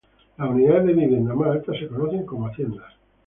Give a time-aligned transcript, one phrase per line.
[0.39, 2.91] Las unidades de vivienda más altas se conocen como haciendas.